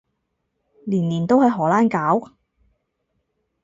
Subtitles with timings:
[0.87, 2.31] 年年都喺荷蘭搞？